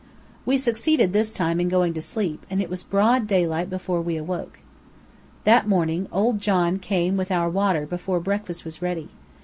We 0.47 0.57
succeeded 0.57 1.13
this 1.13 1.31
time 1.31 1.59
in 1.59 1.67
going 1.69 1.93
to 1.93 2.01
sleep, 2.01 2.43
and 2.49 2.59
it 2.59 2.71
was 2.71 2.81
broad 2.81 3.27
daylight 3.27 3.69
before 3.69 4.01
we 4.01 4.17
awoke. 4.17 4.57
That 5.43 5.69
morning, 5.69 6.07
old 6.11 6.39
John 6.39 6.79
came 6.79 7.17
with 7.17 7.31
our 7.31 7.51
water 7.51 7.85
before 7.85 8.19
breakfast 8.19 8.65
was 8.65 8.81
ready. 8.81 9.09